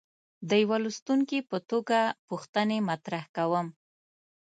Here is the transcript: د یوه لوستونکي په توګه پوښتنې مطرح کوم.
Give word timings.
د 0.49 0.51
یوه 0.63 0.77
لوستونکي 0.83 1.39
په 1.49 1.57
توګه 1.69 1.99
پوښتنې 2.27 2.77
مطرح 2.89 3.23
کوم. 3.35 3.67